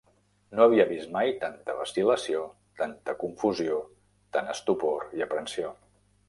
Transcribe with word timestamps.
No 0.59 0.61
havia 0.63 0.85
vist 0.91 1.11
mai 1.17 1.33
tanta 1.43 1.75
vacil·lació, 1.81 2.41
tanta 2.81 3.15
confusió, 3.25 3.77
tant 4.39 4.51
estupor 4.55 5.07
i 5.21 5.27
aprensió. 5.29 5.77